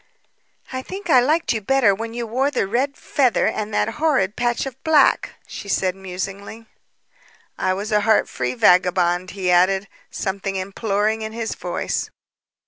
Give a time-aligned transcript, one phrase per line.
[0.73, 4.35] "I think I liked you better when you wore the red feather and that horrid
[4.35, 6.65] patch of black," she said musingly.
[7.59, 12.09] "And was a heart free vagabond," he added, something imploring in his voice.